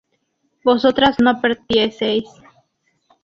vosotras 0.63 1.17
no 1.19 1.39
partieseis 1.39 2.25